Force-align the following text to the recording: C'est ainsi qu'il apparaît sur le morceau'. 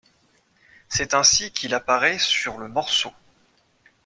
C'est 0.89 1.13
ainsi 1.13 1.51
qu'il 1.51 1.75
apparaît 1.75 2.17
sur 2.17 2.57
le 2.57 2.67
morceau'. 2.67 3.13